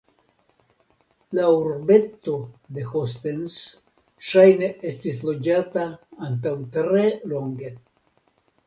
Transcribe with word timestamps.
La 1.39 1.43
urbeto 1.57 2.33
de 2.79 2.87
Hostens 2.93 3.59
ŝajne 4.31 4.71
estis 4.95 5.23
loĝata 5.31 5.89
antaŭ 6.31 6.57
tre 6.79 7.07
longe. 7.33 7.77